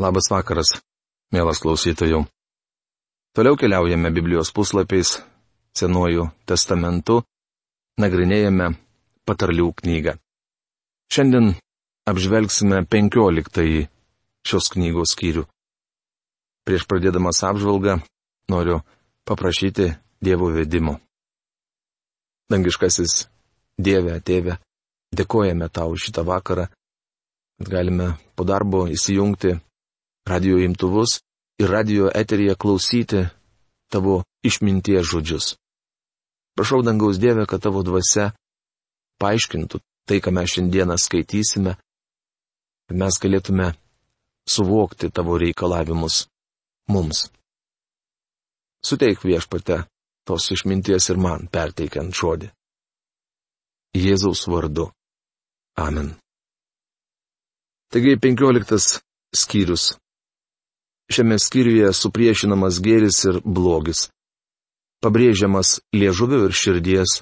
Labas 0.00 0.30
vakaras, 0.32 0.70
mielas 1.28 1.58
klausytojų. 1.60 2.22
Toliau 3.36 3.58
keliaujame 3.60 4.08
Biblijos 4.16 4.48
puslapiais, 4.56 5.18
Senuoju 5.76 6.24
testamentu, 6.48 7.18
nagrinėjame 8.00 8.70
patarlių 9.28 9.68
knygą. 9.82 10.16
Šiandien 11.12 11.52
apžvelgsime 12.08 12.80
penkioliktąjį 12.88 13.84
šios 14.48 14.72
knygos 14.72 15.12
skyrių. 15.14 15.44
Prieš 16.64 16.88
pradėdamas 16.88 17.44
apžvalgą 17.44 18.00
noriu 18.48 18.80
paprašyti 19.28 19.92
Dievo 20.24 20.48
vedimo. 20.56 20.96
Dangiškasis 22.48 23.26
Dieve, 23.76 24.16
Tėve, 24.24 24.56
dėkojame 25.12 25.68
tau 25.68 25.92
šitą 25.92 26.24
vakarą, 26.24 26.70
kad 27.60 27.68
galime 27.68 28.14
po 28.34 28.48
darbo 28.48 28.88
įsijungti 28.88 29.60
radio 30.28 30.58
imtuvus 30.58 31.20
ir 31.60 31.68
radio 31.70 32.10
eteryje 32.14 32.54
klausyti 32.54 33.26
tavo 33.92 34.22
išminties 34.42 35.06
žodžius. 35.12 35.56
Prašau 36.54 36.82
dangaus 36.82 37.18
Dieve, 37.18 37.46
kad 37.46 37.62
tavo 37.62 37.82
dvasia 37.82 38.32
paaiškintų 39.20 39.80
tai, 40.08 40.18
ką 40.20 40.32
mes 40.34 40.50
šiandieną 40.54 40.96
skaitysime, 40.98 41.76
kad 42.88 42.96
mes 42.98 43.18
galėtume 43.22 43.68
suvokti 44.48 45.10
tavo 45.14 45.38
reikalavimus 45.38 46.24
mums. 46.90 47.28
Suteik 48.82 49.22
viešpate 49.24 49.84
tos 50.26 50.50
išminties 50.54 51.10
ir 51.12 51.20
man 51.20 51.46
perteikiant 51.52 52.16
žodį. 52.16 52.48
Jėzaus 53.94 54.46
vardu. 54.50 54.88
Amen. 55.78 56.14
Taigi 57.90 58.16
penkioliktas 58.22 59.00
skyrius. 59.34 59.96
Šiame 61.10 61.38
skyriuje 61.42 61.90
supriešinamas 61.96 62.78
gėris 62.84 63.24
ir 63.26 63.40
blogis. 63.44 64.06
Pabrėžiamas 65.02 65.80
liežuvio 65.96 66.44
ir 66.46 66.54
širdies 66.54 67.16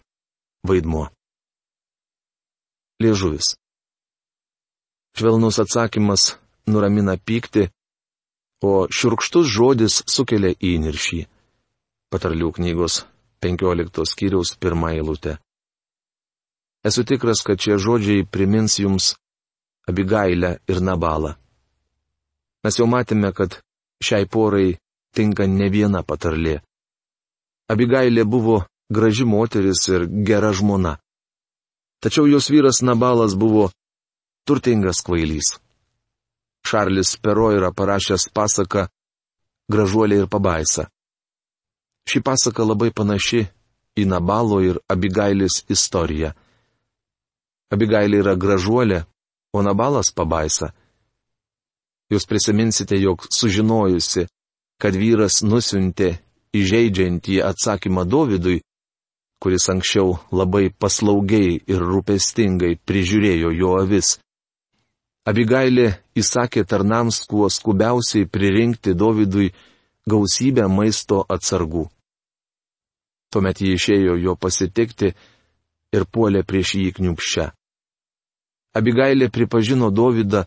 vaidmuo. 0.69 1.06
Liežuvis. 3.00 3.55
Švelnus 5.17 5.58
atsakymas 5.62 6.34
nuramina 6.69 7.17
pyktį, 7.17 7.69
o 8.62 8.86
širkštus 8.91 9.48
žodis 9.55 10.02
sukelia 10.11 10.52
įniršį 10.58 11.25
patarlių 12.12 12.50
knygos 12.56 13.02
15 13.45 14.05
skyriaus 14.08 14.55
pirmą 14.61 14.92
eilutę. 14.97 15.36
Esu 16.89 17.05
tikras, 17.05 17.42
kad 17.47 17.61
šie 17.61 17.77
žodžiai 17.78 18.27
primins 18.27 18.78
jums 18.80 19.14
Abigailę 19.89 20.58
ir 20.69 20.80
Nabalą. 20.84 21.34
Mes 22.64 22.77
jau 22.77 22.86
matėme, 22.91 23.30
kad 23.33 23.61
šiai 24.05 24.27
porai 24.27 24.77
tinka 25.15 25.47
ne 25.47 25.69
viena 25.75 26.03
patarlė. 26.03 26.59
Abigailė 27.73 28.25
buvo 28.25 28.63
graži 28.91 29.25
moteris 29.25 29.89
ir 29.89 30.07
gera 30.29 30.53
žmona. 30.53 30.97
Tačiau 32.03 32.29
jos 32.31 32.51
vyras 32.51 32.83
Nabalas 32.83 33.35
buvo 33.35 33.71
turtingas 34.47 35.03
kvailys. 35.07 35.59
Šarlis 36.69 37.17
Pero 37.23 37.51
yra 37.57 37.73
parašęs 37.73 38.29
pasaką 38.35 38.87
Gražuolė 39.69 40.23
ir 40.23 40.29
pabaisa. 40.33 40.87
Ši 42.09 42.23
pasaka 42.25 42.65
labai 42.65 42.89
panaši 42.89 43.43
į 44.01 44.05
Nabalo 44.09 44.63
ir 44.65 44.79
Abigailis 44.89 45.59
istoriją. 45.69 46.31
Abigailė 47.69 48.23
yra 48.23 48.33
gražuolė, 48.41 49.03
o 49.53 49.61
Nabalas 49.61 50.09
pabaisa. 50.17 50.71
Jūs 52.09 52.25
prisiminsite, 52.25 52.97
jog 52.97 53.27
sužinojusi, 53.28 54.27
kad 54.81 54.97
vyras 54.97 55.42
nusintė 55.45 56.14
įžeidžiantį 56.56 57.42
atsakymą 57.45 58.06
Dovydui, 58.09 58.62
kuris 59.42 59.69
anksčiau 59.70 60.17
labai 60.33 60.70
paslaugiai 60.70 61.58
ir 61.61 61.85
rūpestingai 61.85 62.79
prižiūrėjo 62.89 63.52
jo 63.58 63.74
avis. 63.83 64.17
Abigailė 65.29 65.91
įsakė 66.17 66.64
tarnams 66.64 67.20
kuo 67.29 67.51
skubiausiai 67.52 68.25
pririnkti 68.25 68.95
Dovydui 68.96 69.52
gausybę 70.08 70.64
maisto 70.73 71.20
atsargų. 71.29 71.85
Tuomet 73.29 73.61
jie 73.61 73.75
išėjo 73.77 74.17
jo 74.17 74.35
pasitikti 74.40 75.13
ir 75.92 76.07
puolė 76.08 76.42
prieš 76.48 76.75
jį 76.80 76.92
kniupščią. 76.96 77.51
Abigailė 78.79 79.29
pripažino 79.33 79.90
Dovydą 79.92 80.46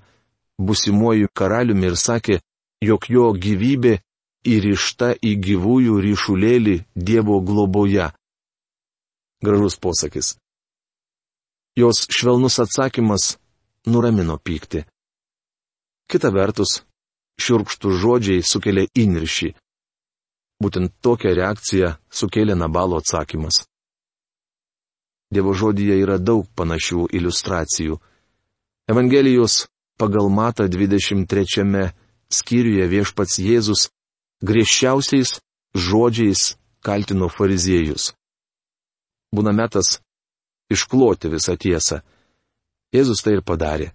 busimuoju 0.59 1.29
karaliumi 1.33 1.91
ir 1.91 1.97
sakė, 1.97 2.39
jog 2.81 3.07
jo 3.09 3.31
gyvybė 3.37 3.99
įrišta 4.47 5.13
į 5.21 5.35
gyvųjų 5.47 5.99
ryšulėlį 6.05 6.75
Dievo 6.95 7.39
globoje. 7.45 8.09
Gražus 9.41 9.77
posakis. 9.77 10.35
Jos 11.77 12.05
švelnus 12.11 12.59
atsakymas 12.59 13.37
nuramino 13.87 14.37
pyktį. 14.37 14.83
Kita 16.11 16.29
vertus, 16.33 16.81
šiurkštų 17.39 17.91
žodžiai 18.01 18.45
sukelia 18.45 18.89
įniršį. 18.97 19.53
Būtent 20.61 20.93
tokią 21.01 21.31
reakciją 21.37 21.95
sukėlė 22.13 22.57
Nabalo 22.59 22.99
atsakymas. 23.01 23.63
Dievo 25.31 25.55
žodyje 25.55 25.95
yra 26.03 26.19
daug 26.19 26.43
panašių 26.59 27.07
iliustracijų. 27.15 27.95
Evangelijos 28.91 29.63
pagal 30.01 30.33
Mata 30.33 30.65
23 30.65 31.93
skyriuje 32.33 32.85
viešpats 32.89 33.37
Jėzus 33.37 33.91
griežčiausiais 34.41 35.37
žodžiais 35.77 36.55
kaltino 36.81 37.29
fariziejus. 37.29 38.15
Būna 39.29 39.53
metas 39.53 39.99
iškloti 40.73 41.29
visą 41.29 41.53
tiesą. 41.53 42.01
Jėzus 42.89 43.21
tai 43.21 43.37
ir 43.37 43.45
padarė. 43.45 43.91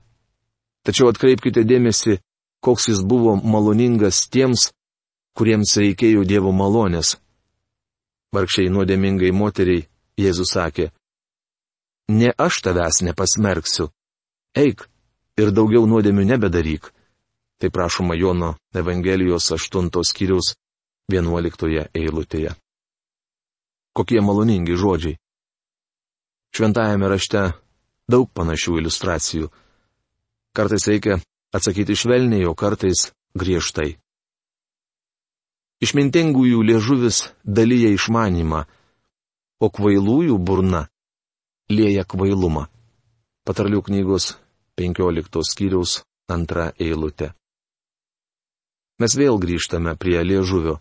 Tačiau 0.86 1.10
atkreipkite 1.10 1.66
dėmesį, 1.66 2.20
koks 2.62 2.86
jis 2.92 3.02
buvo 3.02 3.34
maloningas 3.42 4.28
tiems, 4.30 4.70
kuriems 5.34 5.74
reikėjo 5.74 6.22
Dievo 6.22 6.54
malonės. 6.54 7.16
Vargšiai 8.30 8.70
nuodėmingai 8.70 9.34
moteriai 9.34 9.88
Jėzus 10.22 10.54
sakė, 10.54 10.92
Ne 12.08 12.30
aš 12.38 12.62
tavęs 12.62 13.02
nepasmerksiu. 13.02 13.90
Eik 14.54 14.86
ir 15.40 15.52
daugiau 15.52 15.86
nuodėmių 15.88 16.24
nebedaryk. 16.32 16.92
Tai 17.60 17.70
prašoma 17.72 18.16
Jono 18.16 18.56
Evangelijos 18.76 19.48
8 19.52 19.88
skyriaus 20.04 20.54
11 21.12 21.88
eilutėje. 21.94 22.52
Kokie 23.96 24.20
maloningi 24.20 24.76
žodžiai. 24.76 25.16
Šventajame 26.52 27.08
rašte 27.08 27.52
daug 28.08 28.28
panašių 28.32 28.80
iliustracijų. 28.80 29.48
Kartais 30.56 30.86
reikia 30.88 31.20
atsakyti 31.52 31.96
švelniai, 31.96 32.44
o 32.48 32.54
kartais 32.54 33.10
griežtai. 33.36 33.96
Išmintingųjų 35.84 36.62
liežuvis 36.64 37.32
dalyja 37.44 37.92
išmanimą, 37.92 38.64
o 39.60 39.68
kvailųjų 39.68 40.38
burna 40.40 40.86
lieja 41.68 42.04
kvailumą. 42.08 42.66
Patarlių 43.44 43.82
knygos 43.84 44.34
15 44.76 45.42
skyriaus 45.50 46.02
antra 46.28 46.72
eilutė. 46.78 47.32
Mes 49.00 49.12
vėl 49.16 49.38
grįžtame 49.40 49.96
prie 50.00 50.20
liežuvio. 50.24 50.78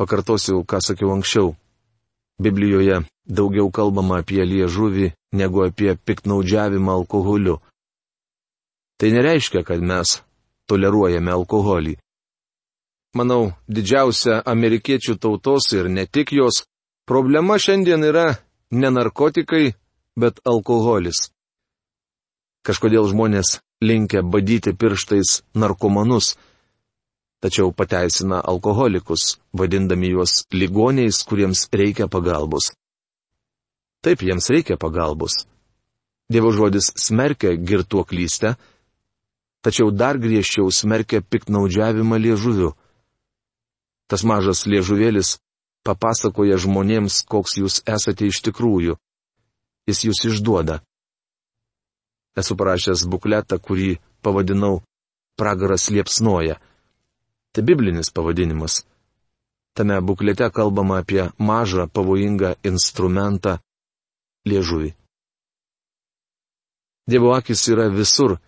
Pakartosiu, 0.00 0.64
ką 0.64 0.80
sakiau 0.80 1.12
anksčiau. 1.12 1.54
Biblijoje 2.40 3.02
daugiau 3.28 3.68
kalbama 3.68 4.20
apie 4.22 4.40
liežuvį 4.44 5.10
negu 5.36 5.64
apie 5.66 5.92
piknaudžiavimą 5.96 6.92
alkoholiu. 7.00 7.58
Tai 8.96 9.10
nereiškia, 9.12 9.64
kad 9.64 9.80
mes 9.80 10.20
toleruojame 10.68 11.32
alkoholį. 11.32 11.98
Manau, 13.16 13.52
didžiausia 13.66 14.40
amerikiečių 14.46 15.16
tautos 15.18 15.72
ir 15.74 15.88
ne 15.90 16.06
tik 16.06 16.32
jos 16.32 16.62
problema 17.08 17.58
šiandien 17.58 18.04
yra 18.06 18.26
ne 18.70 18.90
narkotikai, 18.96 19.74
bet 20.16 20.40
alkoholis. 20.46 21.30
Kažkodėl 22.66 23.08
žmonės 23.08 23.60
linkia 23.80 24.20
badyti 24.22 24.74
pirštais 24.76 25.40
narkomanus, 25.56 26.34
tačiau 27.40 27.72
pateisina 27.72 28.40
alkoholikus, 28.44 29.38
vadindami 29.56 30.12
juos 30.12 30.44
ligoniais, 30.52 31.22
kuriems 31.24 31.68
reikia 31.72 32.08
pagalbos. 32.08 32.74
Taip 34.04 34.20
jiems 34.24 34.50
reikia 34.52 34.76
pagalbos. 34.76 35.46
Dievo 36.30 36.52
žodis 36.52 36.92
smerkia 37.00 37.56
girtuoklystę, 37.56 38.54
tačiau 39.64 39.90
dar 39.90 40.20
griežčiau 40.20 40.68
smerkia 40.70 41.24
piknaudžiavimą 41.24 42.20
liežuviu. 42.20 42.74
Tas 44.06 44.22
mažas 44.24 44.66
liežuvėlis 44.68 45.38
papasakoja 45.84 46.60
žmonėms, 46.60 47.24
koks 47.24 47.56
jūs 47.56 47.80
esate 47.88 48.28
iš 48.28 48.44
tikrųjų. 48.44 49.00
Jis 49.88 50.04
jūs 50.04 50.24
išduoda. 50.28 50.80
Esu 52.40 52.56
parašęs 52.56 53.04
bukletą, 53.12 53.58
kurį 53.60 53.98
pavadinau 54.24 54.80
pragaras 55.40 55.90
liepsnoja. 55.94 56.56
Tai 57.52 57.62
biblinis 57.66 58.12
pavadinimas. 58.14 58.84
Tame 59.74 60.00
buklete 60.00 60.50
kalbama 60.50 61.00
apie 61.02 61.30
mažą 61.38 61.88
pavojingą 61.88 62.54
instrumentą- 62.70 63.58
liežuvį. 64.50 64.90
Dievo 67.10 67.34
akis 67.34 67.68
yra 67.72 67.88
visur. 67.88 68.38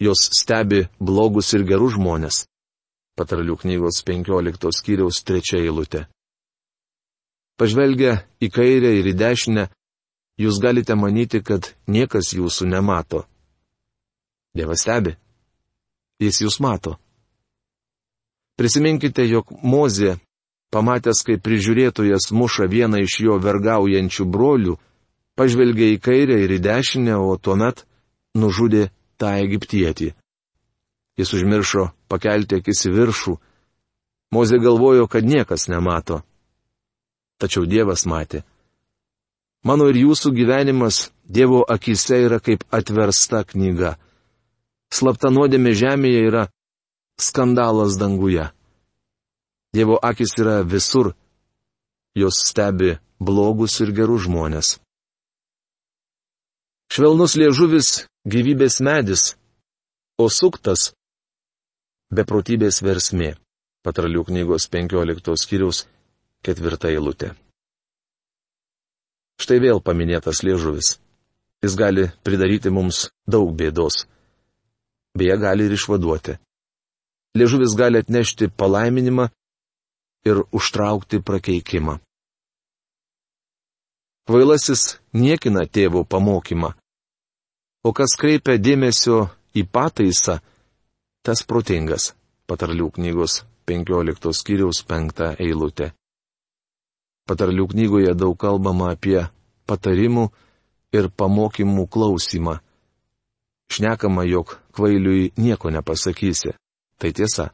Jos 0.00 0.30
stebi 0.40 0.86
blogus 1.00 1.52
ir 1.54 1.64
gerus 1.68 1.96
žmonės. 1.98 2.46
Patarlių 3.18 3.56
knygos 3.62 4.04
15 4.06 4.70
skyriaus 4.78 5.24
3 5.26 5.58
eilutė. 5.58 6.06
Pažvelgę 7.58 8.12
į 8.38 8.48
kairę 8.54 8.92
ir 9.00 9.10
į 9.10 9.14
dešinę, 9.18 9.64
jūs 10.38 10.60
galite 10.62 10.94
manyti, 10.94 11.42
kad 11.42 11.74
niekas 11.86 12.32
jūsų 12.36 12.68
nemato. 12.70 13.24
Dievas 14.54 14.82
stebi. 14.86 15.16
Jis 16.18 16.40
jūs 16.42 16.58
mato. 16.60 16.96
Prisiminkite, 18.58 19.22
jog 19.30 19.52
Mozė, 19.62 20.16
pamatęs, 20.74 21.22
kaip 21.26 21.44
prižiūrėtojas 21.46 22.32
muša 22.34 22.66
vieną 22.66 23.04
iš 23.04 23.20
jo 23.22 23.36
vergaujančių 23.38 24.26
brolių, 24.26 24.74
pažvelgė 25.38 25.92
į 25.94 26.00
kairę 26.02 26.40
ir 26.42 26.56
į 26.56 26.62
dešinę, 26.64 27.14
o 27.14 27.36
tuomet 27.38 27.84
nužudė 28.34 28.88
tą 29.18 29.36
egiptietį. 29.44 30.10
Jis 31.18 31.34
užmiršo 31.34 31.90
pakelti 32.10 32.58
akis 32.58 32.84
į 32.86 32.94
viršų. 32.94 33.38
Mozė 34.34 34.58
galvojo, 34.62 35.06
kad 35.06 35.26
niekas 35.26 35.68
nemato. 35.70 36.22
Tačiau 37.38 37.66
Dievas 37.66 38.04
matė. 38.06 38.42
Mano 39.68 39.88
ir 39.90 39.98
jūsų 40.00 40.32
gyvenimas 40.32 41.08
Dievo 41.28 41.60
akise 41.68 42.16
yra 42.24 42.38
kaip 42.40 42.62
atversta 42.72 43.42
knyga. 43.44 43.96
Slapta 44.88 45.28
nuodėmė 45.28 45.74
žemėje 45.76 46.20
yra 46.24 46.44
skandalas 47.20 47.98
danguje. 48.00 48.46
Dievo 49.76 49.98
akis 50.10 50.32
yra 50.40 50.62
visur, 50.64 51.10
jos 52.16 52.38
stebi 52.48 52.94
blogus 53.20 53.76
ir 53.84 53.92
gerus 53.92 54.24
žmonės. 54.24 54.78
Švelnus 56.88 57.36
liežuvis- 57.36 57.90
gyvybės 58.32 58.80
medis, 58.80 59.34
o 60.16 60.30
suktas- 60.32 60.94
beprotybės 62.16 62.80
versmė. 62.80 63.34
Patralių 63.84 64.24
knygos 64.30 64.70
15 64.72 65.36
skyriaus 65.36 65.84
4 66.42 66.88
eilutė. 66.94 67.34
Štai 69.48 69.62
vėl 69.64 69.78
paminėtas 69.80 70.42
liežuvis. 70.44 70.98
Jis 71.64 71.74
gali 71.80 72.02
pridaryti 72.20 72.68
mums 72.68 73.06
daug 73.24 73.54
bėdos 73.56 74.04
beje 75.18 75.36
gali 75.40 75.66
ir 75.66 75.72
išvaduoti. 75.72 76.36
Liežuvis 77.38 77.72
gali 77.80 78.02
atnešti 78.02 78.50
palaiminimą 78.60 79.28
ir 80.28 80.42
užtraukti 80.52 81.22
prakeikimą. 81.24 81.98
Kvailasis 84.28 84.98
niekina 85.16 85.64
tėvo 85.64 86.04
pamokymą, 86.04 86.74
o 87.88 87.90
kas 87.96 88.12
kreipia 88.20 88.58
dėmesio 88.60 89.30
į 89.56 89.64
pataisą, 89.64 90.36
tas 91.24 91.40
protingas, 91.48 92.12
patarlių 92.44 92.90
knygos 92.98 93.40
15 93.64 94.36
skyriaus 94.36 94.84
5 94.84 95.32
eilutė. 95.40 95.94
Patarlių 97.28 97.66
knygoje 97.72 98.12
daug 98.16 98.36
kalbama 98.40 98.92
apie 98.92 99.24
patarimų 99.68 100.28
ir 100.96 101.10
pamokymų 101.12 101.86
klausimą. 101.92 102.58
Šnekama, 103.68 104.24
jog 104.24 104.56
kvailiui 104.72 105.32
nieko 105.36 105.70
nepasakysi. 105.70 106.54
Tai 106.98 107.12
tiesa. 107.12 107.50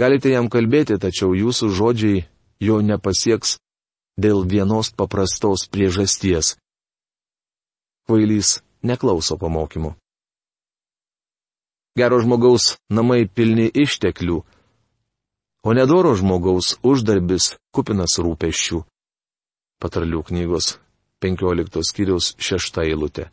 Galite 0.00 0.32
jam 0.32 0.48
kalbėti, 0.48 0.96
tačiau 0.98 1.34
jūsų 1.36 1.68
žodžiai 1.74 2.24
jo 2.62 2.80
nepasieks 2.82 3.58
dėl 4.18 4.42
vienos 4.48 4.90
paprastos 4.90 5.68
priežasties. 5.70 6.56
Kvailys 8.08 8.58
neklauso 8.82 9.36
pamokymų. 9.38 9.94
Gero 11.98 12.20
žmogaus 12.22 12.76
namai 12.94 13.26
pilni 13.26 13.66
išteklių, 13.74 14.38
o 15.66 15.74
nedoro 15.74 16.14
žmogaus 16.14 16.76
uždarbis 16.86 17.56
kupinas 17.74 18.18
rūpeščių. 18.22 18.84
Patarlių 19.78 20.22
knygos 20.26 20.76
15 21.22 21.82
skyriaus 21.86 22.32
6 22.38 22.80
eilutė. 22.82 23.28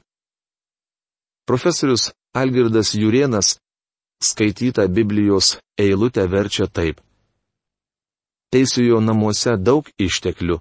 Profesorius 1.45 2.11
Algirdas 2.33 2.93
Jurienas 2.93 3.55
skaitytą 4.21 4.87
Biblijos 4.87 5.57
eilutę 5.77 6.27
verčia 6.29 6.67
taip. 6.67 7.01
Teisųjo 8.53 9.01
namuose 9.01 9.57
daug 9.57 9.89
išteklių, 9.99 10.57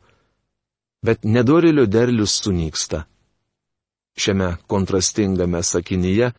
bet 1.04 1.24
nedorilių 1.24 1.86
derlius 1.86 2.38
sunyksta. 2.42 3.04
Šiame 4.16 4.56
kontrastingame 4.70 5.62
sakinyje 5.62 6.32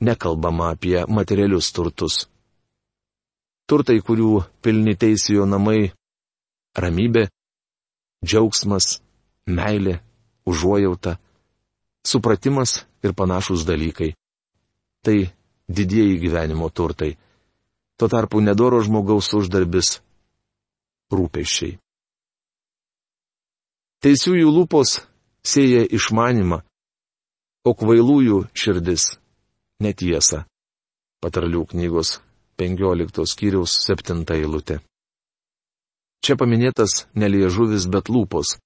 nekalbama 0.00 0.70
apie 0.74 1.04
materialius 1.08 1.70
turtus. 1.72 2.24
Turtai, 3.68 4.00
kurių 4.04 4.44
pilni 4.62 4.94
teisėjo 4.96 5.46
namai- 5.48 5.92
ramybė, 6.82 7.28
džiaugsmas, 8.24 8.98
meilė, 9.46 10.00
užuojauta, 10.48 11.18
supratimas 12.06 12.84
ir 13.04 13.14
panašus 13.14 13.64
dalykai. 13.68 14.14
Tai 15.04 15.18
didieji 15.68 16.18
gyvenimo 16.20 16.68
turtai. 16.70 17.16
Tuo 17.96 18.08
tarpu 18.08 18.40
nedoro 18.40 18.80
žmogaus 18.82 19.32
uždarbis- 19.36 20.00
rūpeščiai. 21.14 21.78
Teisiųjų 24.04 24.48
lūpos 24.52 24.98
sėja 25.44 25.84
išmanimą, 25.88 26.58
o 27.64 27.70
kvailųjų 27.72 28.48
širdis- 28.52 29.16
netiesa. 29.84 30.44
Patarlių 31.22 31.64
knygos 31.70 32.20
15 32.60 33.24
skyriaus 33.24 33.72
7 33.86 34.28
eilutė. 34.36 34.80
Čia 36.24 36.38
paminėtas 36.40 37.04
neliežuvis, 37.12 37.84
bet 37.92 38.08
lūpos. 38.08 38.56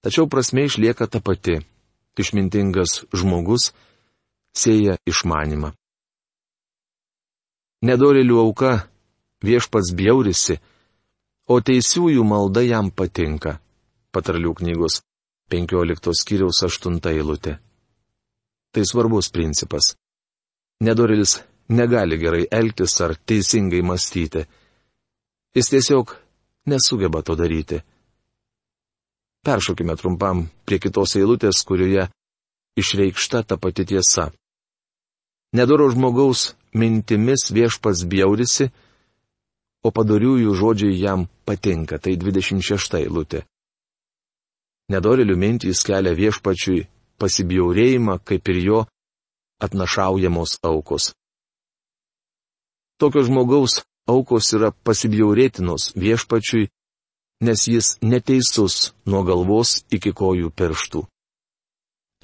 Tačiau 0.00 0.24
prasme 0.32 0.64
išlieka 0.64 1.04
ta 1.12 1.20
pati 1.20 1.58
išmintingas 2.20 3.04
žmogus 3.12 3.72
sėja 4.56 4.96
išmanimą. 5.08 5.72
Nedorilių 7.84 8.38
auka 8.40 8.72
viešpats 9.44 9.92
bjaurisi, 9.98 10.56
o 11.52 11.60
teisiųjų 11.60 12.24
malda 12.24 12.64
jam 12.64 12.88
patinka. 12.88 13.58
Patarlių 14.14 14.54
knygos 14.62 15.02
15 15.52 16.14
skyriaus 16.16 16.62
8 16.64 16.96
eilutė. 17.12 17.58
Tai 18.72 18.84
svarbus 18.88 19.28
principas. 19.28 19.92
Nedorilis 20.80 21.42
negali 21.68 22.16
gerai 22.18 22.46
elgtis 22.50 22.96
ar 23.04 23.18
teisingai 23.18 23.82
mąstyti. 23.84 24.46
Jis 25.54 25.70
tiesiog 25.70 26.14
nesugeba 26.66 27.22
to 27.22 27.36
daryti. 27.36 27.80
Peršokime 29.44 29.96
trumpam 29.96 30.46
prie 30.64 30.78
kitos 30.80 31.16
eilutės, 31.20 31.60
kurioje 31.68 32.08
išreikšta 32.80 33.44
ta 33.44 33.58
pati 33.60 33.84
tiesa. 33.84 34.30
Nedoro 35.54 35.90
žmogaus 35.92 36.54
mintimis 36.74 37.50
viešpas 37.52 38.02
bjaurisi, 38.08 38.70
o 39.84 39.92
padariųjų 39.92 40.54
žodžiai 40.56 40.96
jam 40.96 41.26
patinka, 41.44 42.00
tai 42.00 42.16
26 42.16 42.96
eilutė. 43.04 43.44
Nedorilių 44.90 45.36
mintys 45.36 45.84
kelia 45.84 46.12
viešpačiui 46.16 46.86
pasibjaurėjimą, 47.20 48.18
kaip 48.24 48.48
ir 48.52 48.58
jo 48.64 48.80
atnašaujamos 49.64 50.58
aukos. 50.64 51.12
Tokio 53.00 53.24
žmogaus 53.28 53.82
aukos 54.10 54.52
yra 54.56 54.70
pasibjaurėtinos 54.84 55.92
viešpačiui 55.96 56.68
nes 57.40 57.68
jis 57.68 57.86
neteisus 58.02 58.94
nuo 59.06 59.22
galvos 59.26 59.82
iki 59.92 60.12
kojų 60.16 60.50
pirštų. 60.56 61.04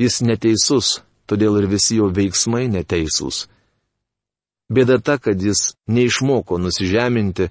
Jis 0.00 0.20
neteisus, 0.24 1.00
todėl 1.28 1.60
ir 1.60 1.68
visi 1.68 1.98
jo 1.98 2.08
veiksmai 2.14 2.68
neteisūs. 2.72 3.48
Bėda 4.70 5.00
ta, 5.02 5.18
kad 5.18 5.42
jis 5.42 5.74
neišmoko 5.90 6.60
nusižeminti, 6.62 7.50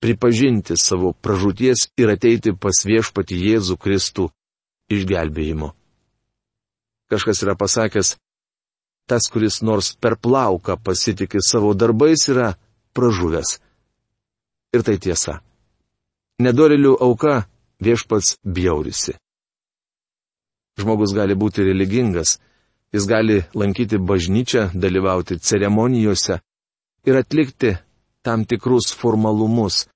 pripažinti 0.00 0.78
savo 0.78 1.12
pražūties 1.12 1.90
ir 2.00 2.14
ateiti 2.14 2.54
pas 2.56 2.84
viešpati 2.86 3.36
Jėzų 3.36 3.76
Kristų 3.76 4.30
išgelbėjimo. 4.94 5.74
Kažkas 7.10 7.42
yra 7.42 7.56
pasakęs, 7.58 8.14
tas, 9.10 9.26
kuris 9.26 9.58
nors 9.66 9.90
per 9.98 10.14
plauką 10.16 10.78
pasitikė 10.78 11.42
savo 11.42 11.74
darbais, 11.74 12.28
yra 12.30 12.54
pražuvęs. 12.96 13.58
Ir 14.74 14.84
tai 14.86 14.98
tiesa 15.02 15.40
nedorilių 16.40 16.94
auka 17.04 17.42
viešpats 17.84 18.38
bjaurisi. 18.44 19.16
Žmogus 20.80 21.12
gali 21.12 21.34
būti 21.36 21.66
religingas, 21.66 22.38
Jis 22.92 23.06
gali 23.06 23.42
lankyti 23.54 23.98
bažnyčią, 23.98 24.70
dalyvauti 24.74 25.38
ceremonijose 25.38 26.40
ir 27.06 27.16
atlikti 27.16 27.76
tam 28.22 28.44
tikrus 28.44 28.90
formalumus. 28.98 29.86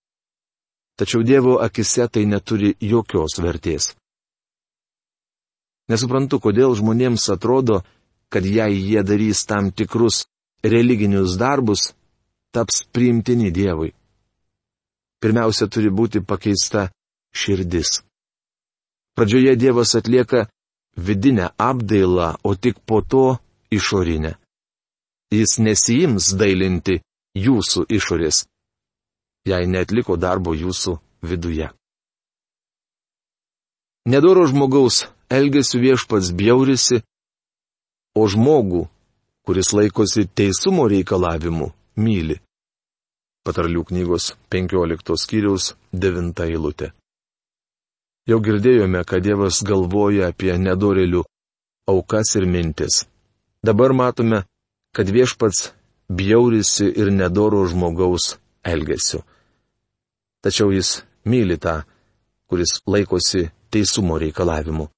Tačiau 0.95 1.23
Dievo 1.27 1.59
akise 1.59 2.07
tai 2.09 2.23
neturi 2.25 2.77
jokios 2.79 3.41
vertės. 3.43 3.95
Nesuprantu, 5.91 6.39
kodėl 6.39 6.77
žmonėms 6.79 7.27
atrodo, 7.35 7.83
kad 8.31 8.47
jei 8.47 8.79
jie 8.79 9.03
darys 9.03 9.43
tam 9.45 9.73
tikrus 9.75 10.25
religinius 10.63 11.35
darbus, 11.37 11.91
taps 12.55 12.85
priimtini 12.95 13.51
Dievui. 13.51 13.91
Pirmiausia, 15.21 15.67
turi 15.67 15.91
būti 15.91 16.23
pakeista 16.23 16.89
širdis. 17.35 18.03
Pradžioje 19.15 19.55
Dievas 19.57 19.95
atlieka 19.99 20.47
vidinę 20.97 21.51
apdailą, 21.59 22.35
o 22.43 22.55
tik 22.55 22.79
po 22.87 23.03
to 23.03 23.39
išorinę. 23.71 24.35
Jis 25.35 25.59
nesijims 25.59 26.35
dailinti 26.39 27.01
jūsų 27.35 27.87
išorės, 27.91 28.45
jei 29.49 29.67
netliko 29.67 30.17
darbo 30.17 30.55
jūsų 30.55 30.99
viduje. 31.27 31.71
Nedoro 34.07 34.45
žmogaus 34.47 35.07
elgesiu 35.33 35.81
viešpats 35.81 36.31
bjaurisi, 36.37 37.01
o 38.15 38.29
žmogų, 38.29 38.85
kuris 39.43 39.73
laikosi 39.75 40.27
teisumo 40.29 40.85
reikalavimų, 40.93 41.73
myli. 41.97 42.41
Patarlių 43.45 43.85
knygos 43.91 44.33
15 44.51 45.17
skyriaus 45.21 45.75
9 45.93 46.45
eilutė. 46.47 46.93
Jau 48.25 48.39
girdėjome, 48.41 49.03
kad 49.05 49.21
Dievas 49.21 49.61
galvoja 49.69 50.31
apie 50.33 50.55
nedorelių 50.57 51.25
aukas 51.93 52.33
ir 52.41 52.47
mintis. 52.49 53.05
Dabar 53.65 53.93
matome, 53.93 54.45
kad 54.97 55.11
viešpats 55.13 55.75
bjaurisi 56.09 56.89
ir 56.89 57.13
nedoro 57.13 57.67
žmogaus 57.69 58.39
elgesiu. 58.65 59.21
Tačiau 60.41 60.73
jis 60.73 61.03
myli 61.29 61.57
tą, 61.61 61.83
kuris 62.49 62.81
laikosi 62.87 63.51
teisumo 63.73 64.19
reikalavimu. 64.19 64.89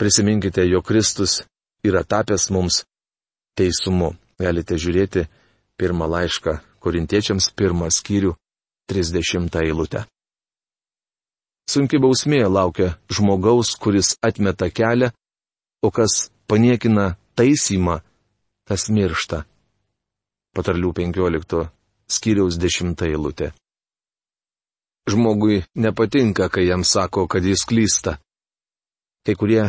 Prisiminkite, 0.00 0.64
jo 0.64 0.80
Kristus 0.82 1.42
yra 1.84 2.04
tapęs 2.04 2.48
mums 2.50 2.84
teisumu. 3.56 4.14
Galite 4.40 4.78
žiūrėti 4.80 5.26
pirmą 5.80 6.08
laišką 6.14 6.58
korintiečiams 6.84 7.50
pirmą 7.56 7.88
skyrių 7.92 8.34
30 8.90 9.60
eilutę. 9.64 10.04
Sunki 11.70 12.00
bausmė 12.02 12.42
laukia 12.50 12.96
žmogaus, 13.14 13.76
kuris 13.78 14.16
atmeta 14.26 14.70
kelią, 14.74 15.12
o 15.86 15.88
kas 15.94 16.30
paniekina 16.50 17.14
taisymą, 17.38 18.00
tas 18.66 18.88
miršta. 18.90 19.44
Patarlių 20.56 20.90
15 20.98 21.68
skyriaus 22.10 22.58
10 22.58 23.06
eilutė. 23.06 23.52
Žmogui 25.10 25.62
nepatinka, 25.74 26.50
kai 26.50 26.66
jam 26.66 26.82
sako, 26.84 27.28
kad 27.30 27.46
jis 27.46 27.62
klysta. 27.66 28.18
Kai 29.24 29.34
kurie 29.38 29.62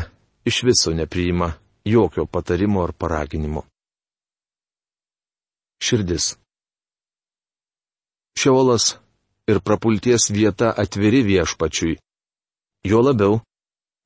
iš 0.45 0.63
viso 0.65 0.93
nepriima 0.93 1.53
jokio 1.85 2.25
patarimo 2.25 2.83
ar 2.83 2.93
paraginimo. 2.93 3.70
Širdis. 5.81 6.35
Šiolas 8.37 8.99
ir 9.49 9.59
prapulties 9.65 10.29
vieta 10.29 10.69
atviri 10.77 11.23
viešpačiui. 11.25 11.95
Jo 12.85 13.01
labiau 13.01 13.39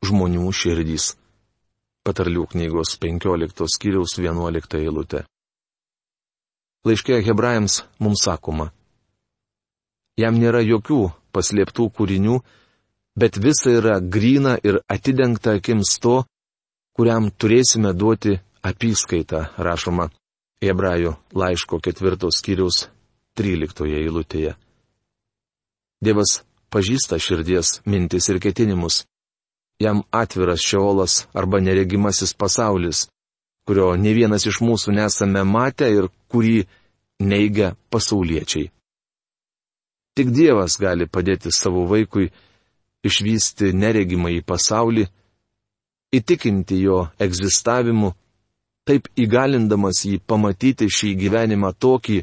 žmonių 0.08 0.48
širdys. 0.56 1.10
Patarlių 2.08 2.46
knygos 2.54 2.96
15 3.04 3.68
skyriaus 3.76 4.16
11 4.22 4.80
eilutė. 4.80 5.26
Laiškė 6.88 7.20
hebrajams 7.28 7.82
mums 8.00 8.24
sakoma. 8.24 8.72
Jam 10.16 10.40
nėra 10.40 10.64
jokių 10.64 11.02
paslėptų 11.36 11.90
kūrinių, 11.98 12.40
bet 13.20 13.36
visa 13.36 13.74
yra 13.82 14.00
grina 14.00 14.56
ir 14.64 14.80
atidengta 14.88 15.58
akims 15.60 15.98
to, 16.00 16.22
kuriam 16.96 17.34
turėsime 17.36 17.92
duoti 17.92 18.38
apyskaitą, 18.64 19.50
rašoma 19.60 20.08
Hebrajų 20.64 21.16
laiško 21.36 21.82
ketvirtos 21.84 22.40
skyriaus 22.40 22.86
13 23.36 23.90
eilutėje. 24.00 24.54
Dievas 26.04 26.40
pažįsta 26.72 27.20
širdies 27.20 27.82
mintis 27.86 28.30
ir 28.32 28.40
ketinimus. 28.44 29.04
Jam 29.84 30.04
atviras 30.12 30.64
šiolas 30.64 31.26
arba 31.36 31.60
neregimasis 31.60 32.32
pasaulis, 32.34 33.08
kurio 33.68 33.92
ne 34.00 34.14
vienas 34.16 34.46
iš 34.48 34.62
mūsų 34.64 34.96
nesame 34.96 35.44
matę 35.44 35.90
ir 35.92 36.08
kurį 36.32 36.64
neigia 37.20 37.74
pasauliečiai. 37.92 38.72
Tik 40.16 40.32
Dievas 40.32 40.78
gali 40.80 41.10
padėti 41.12 41.52
savo 41.52 41.84
vaikui 41.92 42.30
išvysti 43.04 43.74
neregimą 43.76 44.32
į 44.38 44.44
pasaulį, 44.48 45.04
įtikinti 46.16 46.80
jo 46.86 47.02
egzistavimu, 47.20 48.14
taip 48.86 49.10
įgalindamas 49.18 50.04
jį 50.06 50.20
pamatyti 50.30 50.88
šį 50.92 51.16
gyvenimą 51.24 51.74
tokį, 51.82 52.22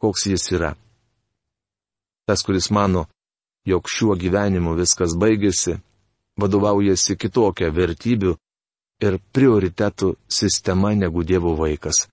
koks 0.00 0.26
jis 0.32 0.48
yra. 0.56 0.72
Tas, 2.26 2.42
kuris 2.42 2.70
mano, 2.74 3.06
jog 3.68 3.88
šiuo 3.88 4.16
gyvenimu 4.18 4.74
viskas 4.78 5.14
baigėsi, 5.20 5.76
vadovaujasi 6.40 7.16
kitokią 7.20 7.70
vertybių 7.76 8.34
ir 9.04 9.18
prioritetų 9.32 10.14
sistema 10.28 10.94
negu 10.96 11.24
Dievo 11.24 11.54
vaikas. 11.58 12.06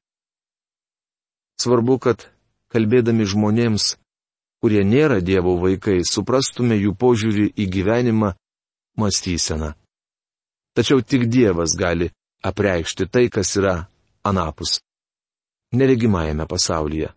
Svarbu, 1.61 1.97
kad 1.99 2.27
kalbėdami 2.73 3.25
žmonėms, 3.29 3.95
kurie 4.61 4.83
nėra 4.83 5.21
Dievo 5.21 5.55
vaikai, 5.61 6.01
suprastume 6.03 6.75
jų 6.79 6.95
požiūrį 6.99 7.47
į 7.55 7.69
gyvenimą, 7.77 8.33
mąstyseną. 8.99 9.73
Tačiau 10.73 11.01
tik 11.05 11.27
Dievas 11.29 11.75
gali 11.77 12.09
apreikšti 12.43 13.07
tai, 13.07 13.29
kas 13.29 13.55
yra 13.59 13.75
anapus. 14.23 14.81
Neregimajame 15.73 16.45
pasaulyje. 16.47 17.09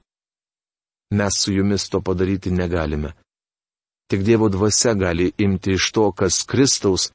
Mes 1.10 1.34
su 1.38 1.52
jumis 1.52 1.88
to 1.90 2.00
padaryti 2.00 2.50
negalime. 2.50 3.12
Tik 4.10 4.22
Dievo 4.22 4.48
dvasia 4.48 4.94
gali 4.94 5.32
imti 5.38 5.72
iš 5.72 5.90
to, 5.92 6.12
kas 6.12 6.42
Kristaus, 6.46 7.10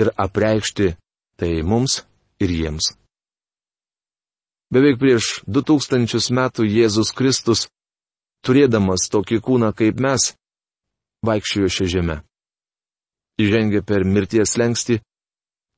ir 0.00 0.10
apreikšti 0.16 0.94
tai 1.38 1.62
mums 1.62 2.02
ir 2.40 2.50
jiems. 2.50 2.94
Beveik 4.72 4.98
prieš 5.00 5.40
2000 5.48 6.32
metų 6.38 6.66
Jėzus 6.68 7.14
Kristus, 7.16 7.68
turėdamas 8.44 9.08
tokį 9.12 9.40
kūną 9.46 9.70
kaip 9.72 10.00
mes, 10.04 10.34
vaikščiojo 11.24 11.70
šią 11.76 11.86
žemę. 11.94 12.16
Įžengė 13.40 13.80
per 13.86 14.04
mirties 14.04 14.56
lengsti, 14.60 14.98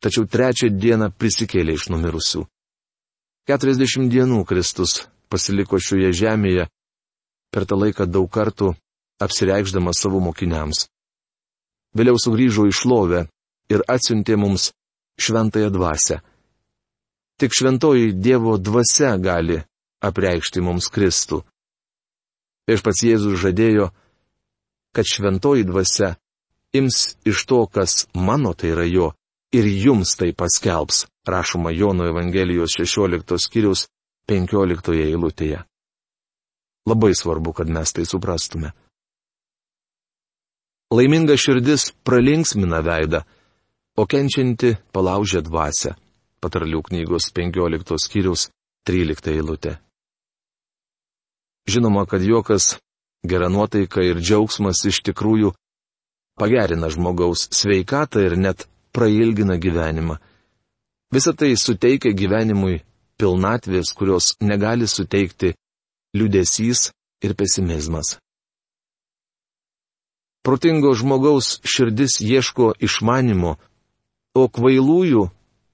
tačiau 0.00 0.26
trečią 0.26 0.70
dieną 0.72 1.10
prisikėlė 1.16 1.76
iš 1.76 1.90
numirusių. 1.92 2.44
40 3.50 4.08
dienų 4.12 4.44
Kristus 4.48 5.06
pasiliko 5.30 5.78
šioje 5.78 6.12
žemėje, 6.16 6.66
per 7.50 7.66
tą 7.66 7.78
laiką 7.78 8.06
daug 8.06 8.28
kartų 8.30 8.72
apsireikšdamas 9.22 10.00
savo 10.02 10.20
mokiniams. 10.22 10.88
Vėliau 11.96 12.18
sugrįžo 12.22 12.68
į 12.70 12.74
šlovę 12.74 13.24
ir 13.72 13.84
atsiuntė 13.90 14.36
mums 14.38 14.70
šventąją 15.20 15.70
dvasę. 15.74 16.20
Tik 17.40 17.54
šventoji 17.56 18.12
Dievo 18.12 18.56
dvasia 18.58 19.16
gali 19.18 19.58
apreikšti 20.04 20.62
mums 20.64 20.90
Kristų. 20.92 21.40
Viešpats 22.68 23.02
Jėzus 23.04 23.40
žadėjo, 23.42 23.90
kad 24.94 25.08
šventoji 25.08 25.64
dvasia 25.66 26.14
ims 26.76 27.16
iš 27.26 27.44
to, 27.48 27.64
kas 27.66 28.06
mano 28.14 28.52
tai 28.54 28.74
yra 28.74 28.86
jo, 28.86 29.10
ir 29.52 29.66
jums 29.66 30.14
tai 30.16 30.32
paskelbs, 30.32 31.06
rašoma 31.26 31.70
Jono 31.70 32.06
Evangelijos 32.06 32.76
16 32.78 33.38
skyrius 33.38 33.88
15 34.30 34.94
eilutėje. 34.94 35.64
Labai 36.88 37.12
svarbu, 37.14 37.52
kad 37.52 37.68
mes 37.68 37.92
tai 37.92 38.06
suprastume. 38.08 38.72
Laiminga 40.90 41.36
širdis 41.38 41.90
pralinksmina 42.06 42.80
veidą, 42.82 43.20
o 44.00 44.06
kenčianti 44.06 44.74
palaužė 44.94 45.44
dvasę. 45.46 45.94
Patarlių 46.40 46.80
knygos 46.88 47.28
15 47.36 47.98
skyrius 48.00 48.48
13 48.88 49.34
eilutė. 49.34 49.76
Žinoma, 51.68 52.06
kad 52.08 52.24
juokas, 52.24 52.78
gera 53.22 53.50
nuotaika 53.52 54.02
ir 54.02 54.22
džiaugsmas 54.24 54.80
iš 54.88 55.02
tikrųjų 55.10 55.52
pagerina 56.40 56.88
žmogaus 56.88 57.50
sveikatą 57.52 58.24
ir 58.24 58.38
net 58.40 58.64
prailgina 58.92 59.56
gyvenimą. 59.56 60.16
Visą 61.14 61.34
tai 61.34 61.56
suteikia 61.58 62.12
gyvenimui 62.14 62.80
pilnatvės, 63.18 63.92
kurios 63.98 64.34
negali 64.40 64.86
suteikti 64.88 65.54
liudesys 66.16 66.90
ir 67.24 67.34
pesimizmas. 67.34 68.18
Protingo 70.46 70.94
žmogaus 70.96 71.58
širdis 71.68 72.20
ieško 72.24 72.72
išmanimo, 72.80 73.56
o 74.34 74.42
kvailųjų 74.48 75.26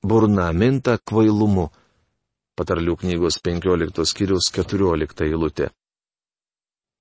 burna 0.02 0.50
minta 0.52 0.96
kvailumu. 0.99 1.68
Patarlių 2.56 2.96
knygos 3.02 3.37
15 3.44 4.06
skyrius 4.08 4.49
14 4.56 5.26
eilutė. 5.28 5.68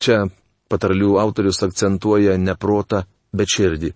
Čia 0.03 0.25
patarlių 0.69 1.15
autorius 1.21 1.63
akcentuoja 1.63 2.35
ne 2.37 2.53
protą, 2.59 3.05
bet 3.33 3.49
širdį. 3.55 3.93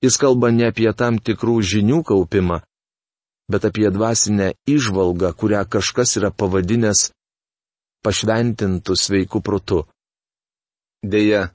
Jis 0.00 0.16
kalba 0.16 0.48
ne 0.50 0.70
apie 0.72 0.88
tam 0.96 1.18
tikrų 1.20 1.60
žinių 1.70 2.00
kaupimą, 2.08 2.60
bet 3.52 3.66
apie 3.68 3.90
dvasinę 3.92 4.52
išvalgą, 4.64 5.32
kurią 5.36 5.64
kažkas 5.68 6.16
yra 6.20 6.30
pavadinęs 6.32 7.10
pašventintų 8.04 8.96
sveikų 8.96 9.42
protų. 9.44 9.80
Deja, 11.04 11.50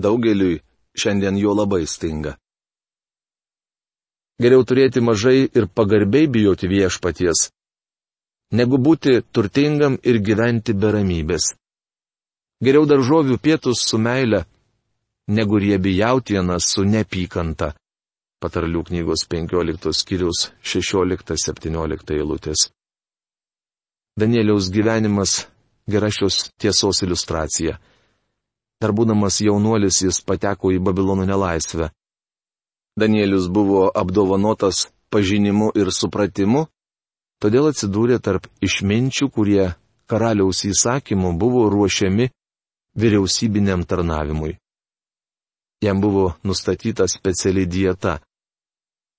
daugeliui 0.00 0.62
šiandien 0.96 1.36
jo 1.40 1.52
labai 1.56 1.84
stinga. 1.86 2.36
Geriau 4.40 4.64
turėti 4.64 5.02
mažai 5.04 5.44
ir 5.44 5.68
pagarbiai 5.68 6.30
bijoti 6.32 6.68
viešpaties, 6.70 7.50
negu 8.56 8.78
būti 8.80 9.20
turtingam 9.32 9.98
ir 10.02 10.18
gyventi 10.24 10.72
be 10.72 10.90
ramybės. 10.96 11.52
Geriau 12.62 12.88
daržovių 12.88 13.36
pietus 13.42 13.84
su 13.84 13.98
meile, 13.98 14.44
negu 15.28 15.58
riebi 15.58 15.96
jautienas 15.98 16.72
su 16.72 16.84
nepykanta. 16.88 17.74
Patarlių 18.42 18.82
knygos 18.88 19.22
15 19.30 19.92
skyrius 19.94 20.48
16-17 20.66 22.16
eilutės. 22.16 22.70
Danieliaus 24.18 24.68
gyvenimas 24.74 25.46
gera 25.88 26.10
šios 26.10 26.50
tiesos 26.60 27.02
iliustracija. 27.06 27.78
Dar 28.82 28.92
būdamas 28.92 29.38
jaunuolis 29.46 30.02
jis 30.02 30.18
pateko 30.26 30.72
į 30.74 30.80
Babilono 30.82 31.24
nelaisvę. 31.28 31.92
Danielius 32.98 33.46
buvo 33.48 33.86
apdovanotas 33.94 34.88
pažinimu 35.12 35.70
ir 35.78 35.92
supratimu, 35.94 36.66
todėl 37.40 37.70
atsidūrė 37.70 38.18
tarp 38.18 38.48
išminčių, 38.60 39.30
kurie 39.30 39.70
karaliaus 40.10 40.64
įsakymu 40.68 41.32
buvo 41.38 41.68
ruošiami 41.72 42.28
vyriausybiniam 42.98 43.86
tarnavimui. 43.88 44.58
Jam 45.82 46.00
buvo 46.00 46.32
nustatyta 46.44 47.08
speciali 47.08 47.66
dieta. 47.66 48.18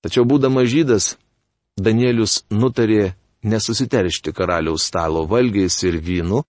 Tačiau 0.04 0.26
būdamas 0.28 0.68
žydas, 0.68 1.14
Danielius 1.80 2.42
nutarė 2.52 3.14
nesusiteršti 3.42 4.34
karaliaus 4.36 4.84
stalo 4.90 5.24
valgiais 5.26 5.78
ir 5.88 5.96
vynu, 5.96 6.42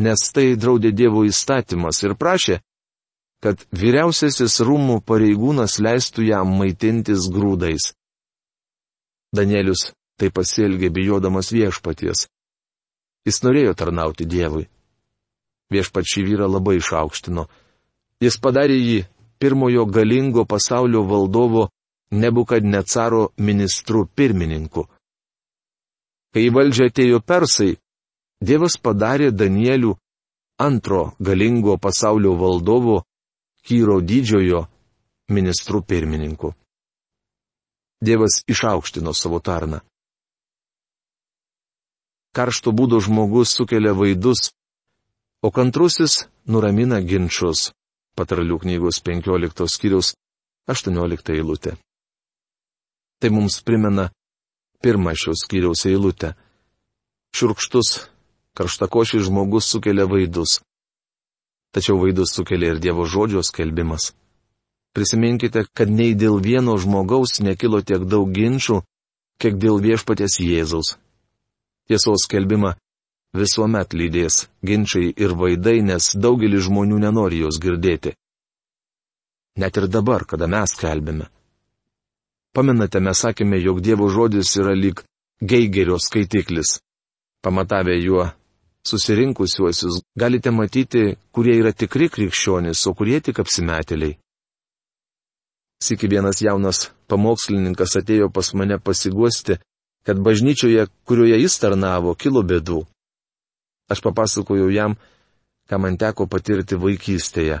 nes 0.00 0.22
tai 0.32 0.54
draudė 0.56 0.94
Dievo 0.96 1.26
įstatymas 1.28 2.00
ir 2.04 2.16
prašė, 2.16 2.56
kad 3.44 3.60
vyriausiasis 3.76 4.56
rūmų 4.64 5.02
pareigūnas 5.04 5.76
leistų 5.84 6.30
jam 6.30 6.56
maitintis 6.56 7.28
grūdais. 7.32 7.92
Danielius 9.36 9.90
tai 10.16 10.32
pasielgė 10.32 10.88
bijodamas 10.88 11.52
viešpaties. 11.52 12.24
Jis 13.28 13.42
norėjo 13.44 13.76
tarnauti 13.76 14.24
Dievui. 14.24 14.64
Viešpat 15.68 16.08
šį 16.08 16.22
vyrą 16.30 16.48
labai 16.48 16.78
išaukštino. 16.80 17.48
Jis 18.22 18.40
padarė 18.40 18.76
jį 18.80 19.00
pirmojo 19.42 19.84
galingo 19.92 20.46
pasaulio 20.48 21.02
valdovo 21.04 21.66
Nebukadnecaro 22.16 23.30
ministrų 23.36 24.06
pirmininku. 24.16 24.86
Kai 26.32 26.46
į 26.48 26.54
valdžią 26.56 26.88
atėjo 26.90 27.20
persai, 27.24 27.74
Dievas 28.40 28.76
padarė 28.76 29.30
Danielių 29.32 29.94
antro 30.60 31.16
galingo 31.18 31.78
pasaulio 31.80 32.34
valdovo 32.36 33.02
Kyro 33.66 34.00
didžiojo 34.00 34.66
ministrų 35.32 35.80
pirmininku. 35.82 36.52
Dievas 38.00 38.42
išaukštino 38.46 39.14
savo 39.16 39.40
tarną. 39.40 39.80
Karšto 42.36 42.70
būdo 42.76 43.00
žmogus 43.00 43.56
sukelia 43.56 43.96
vaidus, 43.96 44.52
o 45.40 45.48
kantrusis 45.50 46.26
nuramina 46.44 47.00
ginčius. 47.00 47.72
Patarlių 48.16 48.60
knygos 48.60 49.00
15 49.04 49.66
skyriaus 49.72 50.14
18 50.68 51.32
eilutė. 51.32 51.76
Tai 53.20 53.30
mums 53.32 53.62
primena 53.64 54.10
pirmą 54.84 55.14
šios 55.16 55.44
skyriaus 55.44 55.86
eilutę. 55.88 56.34
Šurkštus 57.36 57.88
karštakošis 58.56 59.26
žmogus 59.28 59.68
sukelia 59.72 60.06
vaidus. 60.08 60.60
Tačiau 61.72 61.98
vaidus 62.00 62.32
sukelia 62.36 62.72
ir 62.74 62.80
Dievo 62.80 63.04
žodžio 63.04 63.42
skelbimas. 63.44 64.12
Prisiminkite, 64.96 65.66
kad 65.76 65.92
nei 65.92 66.14
dėl 66.16 66.40
vieno 66.40 66.76
žmogaus 66.80 67.40
nekilo 67.44 67.82
tiek 67.84 68.06
daug 68.08 68.32
ginčių, 68.32 68.80
kiek 69.40 69.58
dėl 69.60 69.76
viešpatės 69.84 70.38
Jėzaus. 70.40 70.96
Tiesos 71.86 72.24
skelbimą 72.24 72.72
visuomet 73.36 73.92
lydės 73.92 74.46
ginčiai 74.64 75.12
ir 75.12 75.36
vaidai, 75.36 75.82
nes 75.84 76.14
daugelis 76.16 76.64
žmonių 76.68 77.02
nenori 77.04 77.44
jos 77.44 77.60
girdėti. 77.60 78.14
Net 79.60 79.76
ir 79.76 79.88
dabar, 79.88 80.24
kada 80.24 80.48
mes 80.48 80.72
kalbime. 80.80 81.28
Pamenate, 82.56 83.02
mes 83.04 83.20
sakėme, 83.20 83.58
jog 83.60 83.82
Dievo 83.84 84.06
žodis 84.08 84.54
yra 84.56 84.72
lyg 84.72 85.02
geigerio 85.44 85.98
skaitiklis. 86.00 86.78
Pamatavę 87.44 87.96
juo 88.00 88.30
susirinkusiuosius 88.88 90.00
galite 90.16 90.50
matyti, 90.50 91.02
kurie 91.36 91.58
yra 91.60 91.74
tikri 91.76 92.08
krikščionys, 92.08 92.86
o 92.88 92.94
kurie 92.96 93.20
tik 93.20 93.42
apsimetėliai. 93.42 94.16
Siki 95.84 96.08
vienas 96.08 96.40
jaunas 96.40 96.86
pamokslininkas 97.12 97.98
atėjo 98.00 98.30
pas 98.32 98.48
mane 98.56 98.78
pasiguosti, 98.80 99.58
kad 100.06 100.22
bažnyčioje, 100.24 100.86
kurioje 101.04 101.36
jis 101.42 101.58
tarnavo, 101.60 102.14
kilo 102.16 102.40
bėdų. 102.40 102.86
Aš 103.92 104.00
papasakojau 104.06 104.70
jam, 104.72 104.96
ką 105.68 105.80
man 105.82 105.98
teko 106.00 106.24
patirti 106.24 106.78
vaikystėje. 106.80 107.60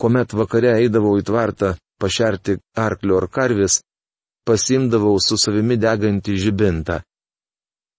Komet 0.00 0.32
vakare 0.32 0.72
eidavau 0.80 1.18
į 1.20 1.26
tvartą 1.28 1.74
pašerti 2.00 2.56
arklio 2.80 3.20
ar 3.20 3.28
karvės, 3.28 3.82
pasimdavau 4.46 5.18
su 5.20 5.38
savimi 5.40 5.76
degantį 5.76 6.36
žibintą. 6.40 7.00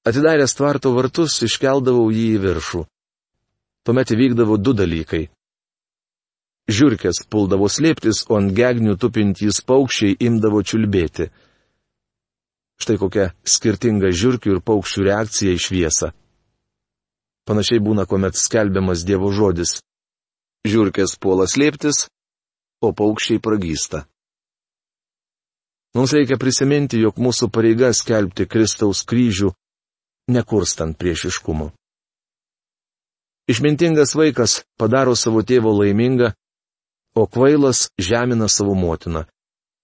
Atidaręs 0.08 0.56
tvarto 0.56 0.94
vartus, 0.96 1.42
iškeldavau 1.44 2.08
jį 2.16 2.28
į 2.38 2.44
viršų. 2.46 2.84
Tuomet 3.84 4.14
įvykdavo 4.16 4.56
du 4.60 4.74
dalykai. 4.76 5.26
Žiūrkės 6.68 7.26
puldavo 7.32 7.68
slėptis, 7.72 8.24
o 8.32 8.40
ant 8.40 8.54
gegnių 8.56 8.96
tupintys 9.00 9.60
paukščiai 9.68 10.18
imdavo 10.28 10.64
čiulbėti. 10.64 11.30
Štai 12.78 12.98
kokia 13.02 13.30
skirtinga 13.48 14.12
žiūrkių 14.12 14.58
ir 14.58 14.64
paukščių 14.64 15.06
reakcija 15.08 15.56
į 15.56 15.62
šviesą. 15.64 16.12
Panašiai 17.48 17.80
būna, 17.84 18.04
kuomet 18.04 18.36
skelbiamas 18.36 19.06
Dievo 19.08 19.32
žodis. 19.32 19.80
Žiūrkės 20.68 21.16
puola 21.24 21.48
slėptis, 21.48 22.06
o 22.84 22.92
paukščiai 22.92 23.40
pragysta. 23.40 24.04
Mums 25.96 26.14
reikia 26.14 26.38
prisiminti, 26.40 27.00
jog 27.00 27.20
mūsų 27.22 27.50
pareiga 27.54 27.94
skelbti 27.96 28.48
Kristaus 28.50 29.04
kryžių 29.08 29.54
nekurstant 30.28 30.98
priešiškumo. 31.00 31.72
Išmintingas 33.48 34.12
vaikas 34.20 34.62
padaro 34.78 35.16
savo 35.16 35.42
tėvo 35.48 35.72
laimingą, 35.72 36.34
o 37.16 37.24
kvailas 37.32 37.88
žemina 37.98 38.50
savo 38.52 38.76
motiną. 38.76 39.24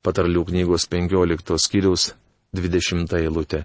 Patarlių 0.03 0.43
knygos 0.49 0.89
15 0.91 1.55
skyriaus 1.63 2.09
20 2.53 3.15
eilutė. 3.21 3.63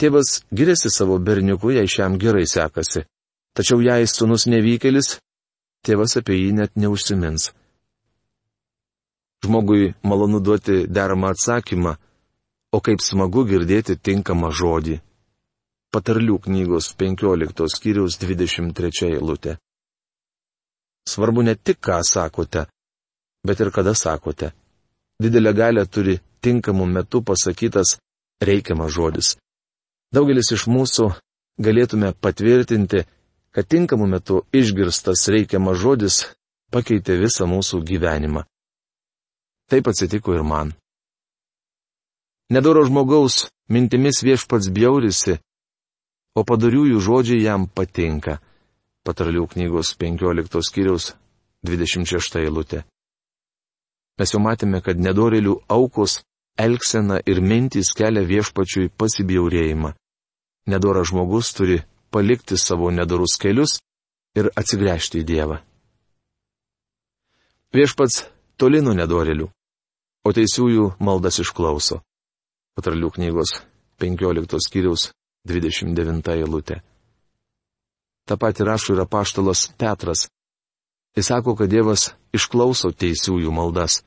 Tėvas 0.00 0.40
giriasi 0.50 0.90
savo 0.90 1.18
berniuku, 1.20 1.74
jei 1.76 1.86
šiam 1.86 2.16
gerai 2.18 2.46
sekasi. 2.48 3.04
Tačiau 3.52 3.82
jei 3.84 4.08
sunus 4.08 4.48
nevykėlis, 4.48 5.18
tėvas 5.84 6.16
apie 6.16 6.38
jį 6.40 6.54
net 6.56 6.72
neužsimins. 6.80 7.50
Žmogui 9.42 9.92
malonu 10.06 10.38
duoti 10.40 10.84
deramą 10.86 11.32
atsakymą, 11.34 11.96
o 12.72 12.78
kaip 12.80 13.02
smagu 13.02 13.42
girdėti 13.48 13.98
tinkamą 13.98 14.52
žodį 14.54 15.00
patarlių 15.92 16.38
knygos 16.46 16.88
15 16.96 17.68
skyriaus 17.68 18.16
23 18.20 19.10
eilutė. 19.10 19.58
Svarbu 21.08 21.44
ne 21.44 21.54
tik, 21.56 21.80
ką 21.84 22.00
sakote, 22.06 22.64
bet 23.46 23.60
ir 23.60 23.70
kada 23.74 23.92
sakote. 23.94 24.52
Didelę 25.22 25.52
galę 25.54 25.84
turi 25.86 26.18
tinkamu 26.40 26.86
metu 26.86 27.22
pasakytas 27.22 27.98
reikiamas 28.40 28.94
žodis. 28.96 29.34
Daugelis 30.14 30.52
iš 30.56 30.64
mūsų 30.70 31.10
galėtume 31.60 32.14
patvirtinti, 32.24 33.04
kad 33.52 33.68
tinkamu 33.68 34.08
metu 34.08 34.42
išgirstas 34.52 35.28
reikiamas 35.34 35.78
žodis 35.84 36.22
pakeitė 36.72 37.18
visą 37.20 37.46
mūsų 37.50 37.82
gyvenimą. 37.84 38.46
Taip 39.72 39.88
atsitiko 39.88 40.34
ir 40.36 40.42
man. 40.44 40.74
Nedoro 42.52 42.82
žmogaus 42.84 43.46
mintimis 43.72 44.18
viešpats 44.20 44.68
bjaurisi, 44.68 45.38
o 46.36 46.44
padariųjų 46.44 46.98
žodžiai 47.00 47.46
jam 47.46 47.64
patinka. 47.64 48.34
Patarlių 49.02 49.46
knygos 49.54 49.94
15 49.96 50.60
skyriaus 50.68 51.06
26 51.64 52.36
eilutė. 52.42 52.82
Mes 54.20 54.34
jau 54.34 54.42
matėme, 54.44 54.82
kad 54.84 55.00
nedorelių 55.00 55.56
aukos 55.72 56.18
elgsena 56.60 57.22
ir 57.24 57.40
mintys 57.40 57.94
kelia 57.96 58.26
viešpačiui 58.28 58.92
pasibjaurėjimą. 59.00 59.94
Nedoras 60.68 61.08
žmogus 61.10 61.54
turi 61.56 61.80
palikti 62.12 62.60
savo 62.60 62.92
nedorus 62.92 63.38
kelius 63.40 63.78
ir 64.36 64.52
atsigręžti 64.52 65.24
į 65.24 65.26
Dievą. 65.32 65.58
Viešpats 67.72 68.26
toli 68.60 68.84
nuo 68.84 68.92
nedorelių, 68.92 69.48
o 70.24 70.32
teisiųjų 70.32 70.92
maldas 71.02 71.40
išklauso. 71.42 72.00
Patarlių 72.76 73.10
knygos 73.16 73.58
15 74.02 74.62
skyriaus 74.66 75.10
29 75.48 76.32
eilutė. 76.36 76.80
Ta 78.26 78.36
pati 78.38 78.64
rašo 78.64 78.94
yra 78.94 79.06
paštalas 79.06 79.66
Petras. 79.78 80.28
Jis 81.16 81.28
sako, 81.28 81.56
kad 81.58 81.68
Dievas 81.68 82.12
išklauso 82.32 82.92
teisiųjų 82.94 83.50
maldas. 83.52 84.00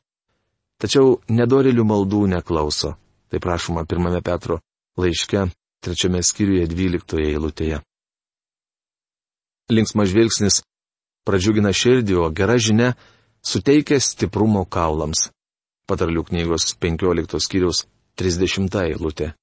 Tačiau 0.80 1.20
nedorelių 1.28 1.84
maldų 1.86 2.26
neklauso. 2.32 2.96
Tai 3.30 3.38
prašoma 3.42 3.84
pirmame 3.86 4.22
Petro 4.22 4.58
laiške, 4.96 5.46
trečiame 5.84 6.22
skyriuje, 6.22 6.66
dvyliktoje 6.70 7.30
eilutėje. 7.34 7.82
Linksmas 9.70 10.10
žvilgsnis 10.12 10.60
pradžiugina 11.26 11.72
širdį, 11.74 12.16
o 12.22 12.30
gera 12.30 12.56
žinia 12.58 12.92
suteikia 13.42 13.98
stiprumo 14.00 14.64
kaulams. 14.64 15.28
Patarlių 15.86 16.24
knygos 16.26 16.72
15 16.82 17.38
skyriaus 17.42 17.84
30 18.18 18.74
eilutė. 18.82 19.34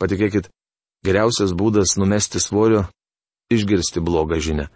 Patikėkit, 0.00 0.50
geriausias 1.04 1.54
būdas 1.56 1.96
numesti 1.96 2.40
svorio 2.40 2.84
išgirsti 3.52 4.02
blogą 4.04 4.40
žinę. 4.40 4.68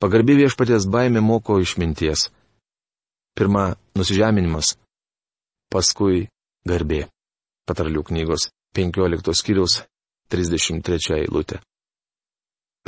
Pagarbi 0.00 0.36
viešpaties 0.40 0.86
baimė 0.90 1.20
moko 1.20 1.58
išminties. 1.60 2.30
Pirma- 3.36 3.74
nusižeminimas, 3.98 4.76
paskui- 5.72 6.28
garbė. 6.70 7.08
Patarlių 7.66 8.04
knygos 8.08 8.50
15 8.74 9.34
skyriaus 9.34 9.82
33 10.28 11.24
eilutė. 11.24 11.60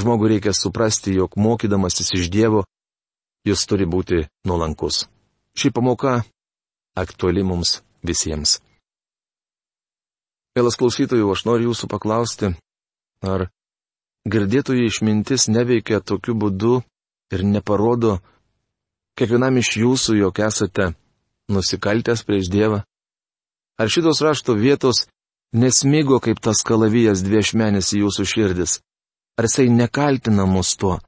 Žmogui 0.00 0.28
reikia 0.28 0.52
suprasti, 0.52 1.14
jog 1.16 1.36
mokydamasis 1.36 2.12
iš 2.12 2.28
Dievo, 2.28 2.64
jis 3.48 3.66
turi 3.66 3.86
būti 3.86 4.26
nuolankus. 4.44 5.06
Ši 5.56 5.70
pamoka 5.72 6.20
aktuali 6.92 7.40
mums 7.40 7.78
visiems. 8.04 8.58
Vėlas 10.56 10.76
klausytojų, 10.76 11.30
aš 11.32 11.44
noriu 11.48 11.70
jūsų 11.70 11.88
paklausti, 11.88 12.50
ar 13.24 13.48
girdėtojų 14.28 14.84
išmintis 14.90 15.48
neveikia 15.48 16.02
tokiu 16.04 16.36
būdu 16.36 16.80
ir 17.32 17.44
neparodo 17.44 18.18
kiekvienam 19.16 19.56
iš 19.60 19.72
jūsų, 19.80 20.18
jog 20.20 20.40
esate 20.44 20.90
nusikaltęs 21.52 22.24
prieš 22.28 22.52
Dievą? 22.52 22.82
Ar 23.80 23.92
šitos 23.92 24.20
rašto 24.24 24.56
vietos 24.60 25.06
nesmygo 25.56 26.20
kaip 26.20 26.40
tas 26.44 26.60
kalavijas 26.68 27.24
dviešmenis 27.24 27.94
į 27.96 28.04
jūsų 28.04 28.28
širdis? 28.28 28.80
Ar 29.40 29.48
jisai 29.48 29.68
nekaltina 29.72 30.44
mus 30.48 30.76
tuo, 30.80 30.98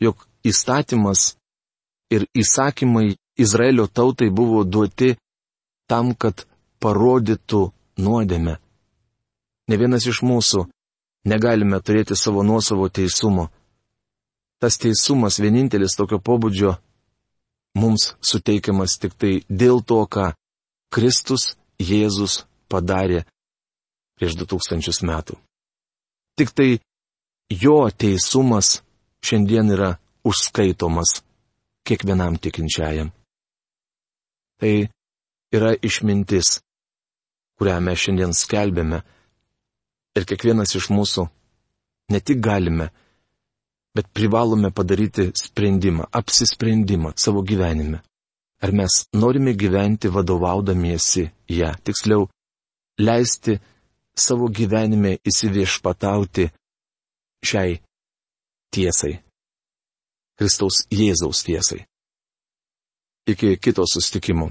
jog 0.00 0.20
įstatymas 0.44 1.34
ir 2.12 2.24
įsakymai 2.36 3.19
Izraelio 3.40 3.86
tautai 3.86 4.30
buvo 4.30 4.64
duoti 4.64 5.14
tam, 5.90 6.14
kad 6.14 6.44
parodytų 6.82 7.62
nuodėmę? 8.04 8.58
Ne 9.70 9.78
vienas 9.78 10.06
iš 10.10 10.22
mūsų 10.26 10.66
Negalime 11.24 11.80
turėti 11.84 12.16
savo 12.16 12.42
nuosavo 12.42 12.88
teisumo. 12.88 13.50
Tas 14.60 14.78
teisumas 14.80 15.40
vienintelis 15.40 15.96
tokio 15.96 16.18
pobūdžio 16.20 16.76
mums 17.80 18.14
suteikiamas 18.24 18.96
tik 19.00 19.16
tai 19.20 19.32
dėl 19.48 19.84
to, 19.84 20.00
ką 20.08 20.32
Kristus 20.92 21.54
Jėzus 21.80 22.44
padarė 22.72 23.24
prieš 24.16 24.36
du 24.36 24.48
tūkstančius 24.48 25.02
metų. 25.04 25.36
Tik 26.40 26.52
tai 26.56 26.70
jo 27.52 27.78
teisumas 27.92 28.80
šiandien 29.24 29.72
yra 29.76 29.94
užskaitomas 30.24 31.20
kiekvienam 31.84 32.36
tikinčiajam. 32.40 33.12
Tai 34.60 34.74
yra 35.56 35.72
išmintis, 35.88 36.58
kurią 37.58 37.78
mes 37.84 37.98
šiandien 38.04 38.36
skelbėme 38.36 39.00
Ir 40.18 40.26
kiekvienas 40.26 40.74
iš 40.74 40.88
mūsų 40.90 41.26
ne 42.10 42.18
tik 42.20 42.40
galime, 42.42 42.88
bet 43.94 44.08
privalome 44.16 44.72
padaryti 44.74 45.28
sprendimą, 45.38 46.08
apsisprendimą 46.20 47.12
savo 47.24 47.44
gyvenime. 47.46 48.00
Ar 48.60 48.74
mes 48.76 48.96
norime 49.14 49.54
gyventi 49.56 50.10
vadovaudamiesi 50.12 51.28
ją, 51.48 51.70
tiksliau, 51.86 52.26
leisti 53.00 53.54
savo 54.18 54.50
gyvenime 54.58 55.14
įsiviešpatauti 55.30 56.48
šiai 57.46 57.78
tiesai. 58.74 59.14
Kristaus 60.36 60.82
Jėzaus 60.90 61.44
tiesai. 61.46 61.84
Iki 63.30 63.56
kito 63.62 63.84
sustikimo. 63.86 64.50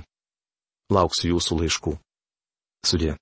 Lauksiu 0.93 1.33
jūsų 1.35 1.57
laiškų. 1.61 1.97
Sudė. 2.87 3.15